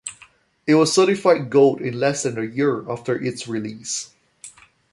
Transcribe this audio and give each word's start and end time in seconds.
It 0.65 0.73
was 0.73 0.91
certified 0.91 1.51
Gold 1.51 1.79
in 1.79 1.99
less 1.99 2.23
than 2.23 2.35
a 2.39 2.43
year 2.43 2.89
after 2.91 3.15
its 3.23 3.47
release. 3.47 4.09